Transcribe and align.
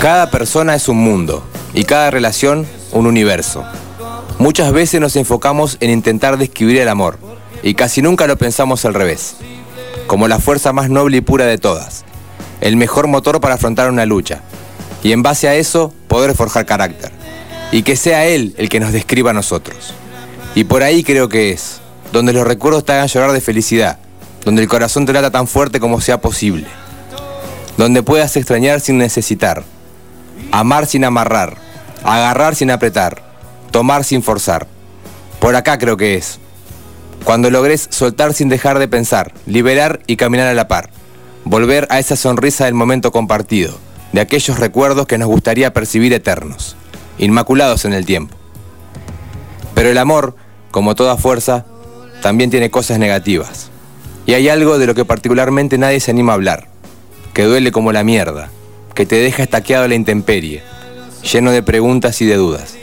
Cada 0.00 0.30
persona 0.30 0.74
es 0.74 0.88
un 0.88 0.96
mundo 0.96 1.44
y 1.74 1.84
cada 1.84 2.10
relación 2.10 2.66
un 2.92 3.06
universo. 3.06 3.64
Muchas 4.38 4.72
veces 4.72 5.00
nos 5.00 5.16
enfocamos 5.16 5.76
en 5.80 5.90
intentar 5.90 6.38
describir 6.38 6.78
el 6.78 6.88
amor 6.88 7.18
y 7.62 7.74
casi 7.74 8.00
nunca 8.00 8.26
lo 8.26 8.38
pensamos 8.38 8.84
al 8.84 8.94
revés, 8.94 9.36
como 10.06 10.28
la 10.28 10.38
fuerza 10.38 10.72
más 10.72 10.88
noble 10.88 11.18
y 11.18 11.20
pura 11.20 11.44
de 11.44 11.58
todas, 11.58 12.04
el 12.60 12.76
mejor 12.76 13.06
motor 13.06 13.40
para 13.40 13.56
afrontar 13.56 13.90
una 13.90 14.06
lucha. 14.06 14.42
Y 15.02 15.12
en 15.12 15.22
base 15.22 15.48
a 15.48 15.54
eso 15.54 15.92
poder 16.08 16.34
forjar 16.34 16.66
carácter. 16.66 17.10
Y 17.72 17.82
que 17.82 17.96
sea 17.96 18.26
él 18.26 18.54
el 18.58 18.68
que 18.68 18.80
nos 18.80 18.92
describa 18.92 19.30
a 19.30 19.34
nosotros. 19.34 19.94
Y 20.54 20.64
por 20.64 20.82
ahí 20.82 21.04
creo 21.04 21.28
que 21.28 21.52
es, 21.52 21.80
donde 22.12 22.32
los 22.32 22.46
recuerdos 22.46 22.84
te 22.84 22.92
hagan 22.92 23.08
llorar 23.08 23.32
de 23.32 23.40
felicidad, 23.40 23.98
donde 24.44 24.62
el 24.62 24.68
corazón 24.68 25.06
te 25.06 25.12
lata 25.12 25.30
tan 25.30 25.46
fuerte 25.46 25.80
como 25.80 26.00
sea 26.00 26.20
posible, 26.20 26.66
donde 27.80 28.02
puedas 28.02 28.36
extrañar 28.36 28.80
sin 28.80 28.98
necesitar, 28.98 29.64
amar 30.52 30.84
sin 30.84 31.02
amarrar, 31.02 31.56
agarrar 32.04 32.54
sin 32.54 32.70
apretar, 32.70 33.22
tomar 33.70 34.04
sin 34.04 34.22
forzar. 34.22 34.66
Por 35.40 35.56
acá 35.56 35.78
creo 35.78 35.96
que 35.96 36.14
es. 36.14 36.40
Cuando 37.24 37.48
logres 37.50 37.88
soltar 37.88 38.34
sin 38.34 38.50
dejar 38.50 38.78
de 38.78 38.86
pensar, 38.86 39.32
liberar 39.46 40.00
y 40.06 40.16
caminar 40.16 40.48
a 40.48 40.52
la 40.52 40.68
par, 40.68 40.90
volver 41.46 41.86
a 41.88 41.98
esa 41.98 42.16
sonrisa 42.16 42.66
del 42.66 42.74
momento 42.74 43.12
compartido, 43.12 43.78
de 44.12 44.20
aquellos 44.20 44.58
recuerdos 44.58 45.06
que 45.06 45.16
nos 45.16 45.28
gustaría 45.28 45.72
percibir 45.72 46.12
eternos, 46.12 46.76
inmaculados 47.16 47.86
en 47.86 47.94
el 47.94 48.04
tiempo. 48.04 48.36
Pero 49.74 49.88
el 49.88 49.96
amor, 49.96 50.36
como 50.70 50.94
toda 50.94 51.16
fuerza, 51.16 51.64
también 52.20 52.50
tiene 52.50 52.70
cosas 52.70 52.98
negativas. 52.98 53.70
Y 54.26 54.34
hay 54.34 54.50
algo 54.50 54.78
de 54.78 54.86
lo 54.86 54.94
que 54.94 55.06
particularmente 55.06 55.78
nadie 55.78 56.00
se 56.00 56.10
anima 56.10 56.32
a 56.32 56.34
hablar, 56.34 56.69
que 57.40 57.46
duele 57.46 57.72
como 57.72 57.90
la 57.90 58.04
mierda, 58.04 58.50
que 58.94 59.06
te 59.06 59.16
deja 59.16 59.42
estaqueado 59.42 59.88
la 59.88 59.94
intemperie, 59.94 60.62
lleno 61.22 61.52
de 61.52 61.62
preguntas 61.62 62.20
y 62.20 62.26
de 62.26 62.36
dudas, 62.36 62.74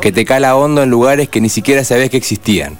que 0.00 0.10
te 0.10 0.24
cala 0.24 0.56
hondo 0.56 0.82
en 0.82 0.88
lugares 0.88 1.28
que 1.28 1.42
ni 1.42 1.50
siquiera 1.50 1.84
sabes 1.84 2.08
que 2.08 2.16
existían, 2.16 2.78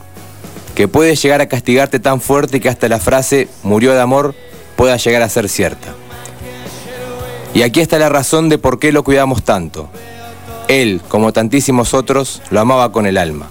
que 0.74 0.88
puede 0.88 1.14
llegar 1.14 1.42
a 1.42 1.46
castigarte 1.46 2.00
tan 2.00 2.22
fuerte 2.22 2.58
que 2.62 2.70
hasta 2.70 2.88
la 2.88 3.00
frase 3.00 3.48
murió 3.62 3.92
de 3.92 4.00
amor 4.00 4.34
pueda 4.76 4.96
llegar 4.96 5.20
a 5.20 5.28
ser 5.28 5.50
cierta. 5.50 5.88
Y 7.52 7.60
aquí 7.60 7.80
está 7.82 7.98
la 7.98 8.08
razón 8.08 8.48
de 8.48 8.56
por 8.56 8.78
qué 8.78 8.90
lo 8.90 9.04
cuidamos 9.04 9.42
tanto. 9.42 9.90
Él, 10.68 11.02
como 11.10 11.34
tantísimos 11.34 11.92
otros, 11.92 12.40
lo 12.48 12.60
amaba 12.60 12.92
con 12.92 13.06
el 13.06 13.18
alma. 13.18 13.50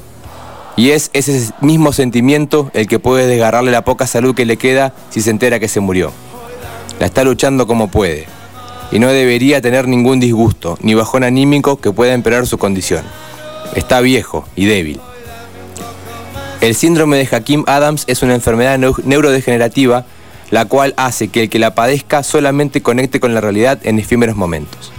Y 0.75 0.89
es 0.89 1.11
ese 1.13 1.53
mismo 1.61 1.93
sentimiento 1.93 2.71
el 2.73 2.87
que 2.87 2.97
puede 2.97 3.27
desgarrarle 3.27 3.69
la 3.69 3.83
poca 3.83 4.07
salud 4.07 4.33
que 4.33 4.47
le 4.47 4.57
queda 4.57 4.95
si 5.11 5.21
se 5.21 5.29
entera 5.29 5.59
que 5.59 5.67
se 5.67 5.81
murió. 5.81 6.11
La 6.99 7.05
está 7.05 7.23
luchando 7.23 7.67
como 7.67 7.89
puede, 7.89 8.27
y 8.91 8.99
no 8.99 9.07
debería 9.07 9.61
tener 9.61 9.87
ningún 9.87 10.19
disgusto 10.19 10.77
ni 10.81 10.93
bajón 10.93 11.23
anímico 11.23 11.77
que 11.77 11.91
pueda 11.91 12.13
empeorar 12.13 12.47
su 12.47 12.57
condición. 12.57 13.03
Está 13.75 14.01
viejo 14.01 14.47
y 14.55 14.65
débil. 14.65 14.99
El 16.61 16.73
síndrome 16.73 17.17
de 17.17 17.35
Hakim 17.35 17.63
Adams 17.67 18.03
es 18.07 18.23
una 18.23 18.33
enfermedad 18.33 18.79
neurodegenerativa 19.03 20.05
la 20.49 20.65
cual 20.65 20.93
hace 20.97 21.27
que 21.27 21.43
el 21.43 21.49
que 21.49 21.59
la 21.59 21.75
padezca 21.75 22.23
solamente 22.23 22.81
conecte 22.81 23.19
con 23.19 23.33
la 23.33 23.41
realidad 23.41 23.79
en 23.83 23.99
efímeros 23.99 24.35
momentos. 24.35 24.91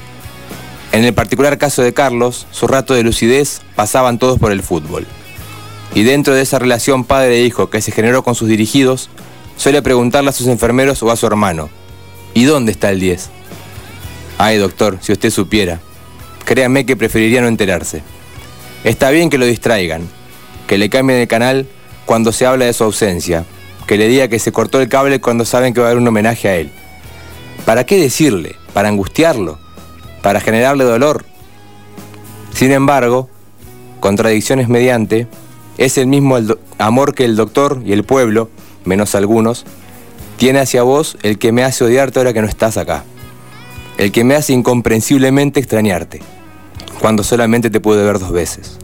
En 0.92 1.04
el 1.04 1.14
particular 1.14 1.58
caso 1.58 1.82
de 1.82 1.94
Carlos, 1.94 2.46
su 2.50 2.66
rato 2.66 2.94
de 2.94 3.02
lucidez 3.02 3.60
pasaban 3.74 4.18
todos 4.18 4.38
por 4.38 4.52
el 4.52 4.62
fútbol. 4.62 5.06
Y 5.94 6.02
dentro 6.02 6.34
de 6.34 6.42
esa 6.42 6.58
relación 6.58 7.04
padre-hijo 7.04 7.70
que 7.70 7.80
se 7.80 7.92
generó 7.92 8.22
con 8.22 8.34
sus 8.34 8.48
dirigidos, 8.48 9.08
suele 9.56 9.82
preguntarle 9.82 10.30
a 10.30 10.34
sus 10.34 10.46
enfermeros 10.46 11.02
o 11.02 11.10
a 11.10 11.16
su 11.16 11.26
hermano, 11.26 11.70
¿y 12.38 12.44
dónde 12.44 12.70
está 12.70 12.90
el 12.90 13.00
10? 13.00 13.30
Ay, 14.38 14.58
doctor, 14.58 14.98
si 15.00 15.10
usted 15.10 15.30
supiera. 15.30 15.80
Créame 16.44 16.86
que 16.86 16.94
preferiría 16.94 17.40
no 17.40 17.48
enterarse. 17.48 18.00
Está 18.84 19.10
bien 19.10 19.28
que 19.28 19.38
lo 19.38 19.44
distraigan, 19.44 20.08
que 20.68 20.78
le 20.78 20.88
cambien 20.88 21.18
el 21.18 21.26
canal 21.26 21.66
cuando 22.06 22.30
se 22.30 22.46
habla 22.46 22.66
de 22.66 22.72
su 22.74 22.84
ausencia, 22.84 23.44
que 23.88 23.98
le 23.98 24.06
diga 24.06 24.28
que 24.28 24.38
se 24.38 24.52
cortó 24.52 24.80
el 24.80 24.88
cable 24.88 25.20
cuando 25.20 25.44
saben 25.44 25.74
que 25.74 25.80
va 25.80 25.88
a 25.88 25.90
haber 25.90 26.00
un 26.00 26.06
homenaje 26.06 26.48
a 26.48 26.54
él. 26.54 26.70
¿Para 27.64 27.82
qué 27.84 28.00
decirle? 28.00 28.54
¿Para 28.72 28.88
angustiarlo? 28.88 29.58
¿Para 30.22 30.38
generarle 30.40 30.84
dolor? 30.84 31.24
Sin 32.54 32.70
embargo, 32.70 33.28
contradicciones 33.98 34.68
mediante, 34.68 35.26
es 35.76 35.98
el 35.98 36.06
mismo 36.06 36.38
amor 36.78 37.16
que 37.16 37.24
el 37.24 37.34
doctor 37.34 37.82
y 37.84 37.92
el 37.92 38.04
pueblo, 38.04 38.48
menos 38.84 39.16
algunos, 39.16 39.66
tiene 40.38 40.60
hacia 40.60 40.82
vos 40.82 41.18
el 41.22 41.38
que 41.38 41.52
me 41.52 41.64
hace 41.64 41.84
odiarte 41.84 42.18
ahora 42.18 42.32
que 42.32 42.40
no 42.40 42.48
estás 42.48 42.78
acá 42.78 43.04
el 43.98 44.12
que 44.12 44.22
me 44.24 44.36
hace 44.36 44.52
incomprensiblemente 44.52 45.58
extrañarte, 45.58 46.20
cuando 47.00 47.24
solamente 47.24 47.68
te 47.68 47.80
pude 47.80 48.04
ver 48.04 48.20
dos 48.20 48.30
veces. 48.30 48.78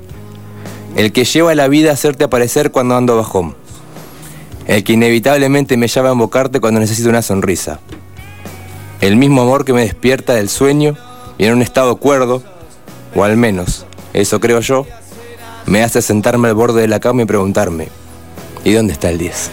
El 0.97 1.12
que 1.12 1.25
lleva 1.25 1.54
la 1.54 1.69
vida 1.69 1.91
a 1.91 1.94
hacerte 1.94 2.25
aparecer 2.25 2.72
cuando 2.72 2.97
ando 2.97 3.16
bajón. 3.16 3.54
El 4.66 4.82
que 4.82 4.94
inevitablemente 4.94 5.76
me 5.76 5.87
llama 5.87 6.09
a 6.09 6.12
invocarte 6.12 6.60
cuando 6.60 6.81
necesito 6.81 7.09
una 7.09 7.22
sonrisa. 7.22 7.78
El 9.00 9.16
mismo 9.16 9.42
amor 9.42 9.65
que 9.65 9.72
me 9.72 9.82
despierta 9.82 10.34
del 10.34 10.48
sueño 10.48 10.97
y 11.38 11.44
en 11.44 11.53
un 11.53 11.62
estado 11.62 11.97
cuerdo, 11.97 12.42
o 13.15 13.22
al 13.22 13.36
menos, 13.36 13.86
eso 14.15 14.41
creo 14.41 14.60
yo, 14.60 14.84
me 15.66 15.84
hace 15.84 16.03
sentarme 16.03 16.48
al 16.48 16.54
borde 16.54 16.81
de 16.81 16.88
la 16.88 16.98
cama 16.98 17.22
y 17.22 17.26
preguntarme, 17.26 17.88
¿y 18.65 18.72
dónde 18.72 18.92
está 18.94 19.10
el 19.10 19.19
10? 19.19 19.50